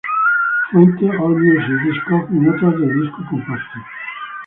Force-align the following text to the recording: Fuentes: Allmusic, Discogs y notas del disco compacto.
Fuentes: 0.71 1.11
Allmusic, 1.11 1.79
Discogs 1.83 2.31
y 2.31 2.39
notas 2.39 2.71
del 2.79 3.01
disco 3.03 3.21
compacto. 3.29 3.79